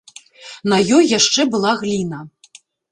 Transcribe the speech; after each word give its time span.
На 0.73 0.77
ёй 0.99 1.05
яшчэ 1.19 1.41
была 1.53 1.79
гліна. 1.85 2.27